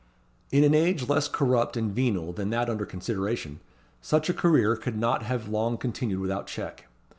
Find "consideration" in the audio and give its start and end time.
2.87-3.59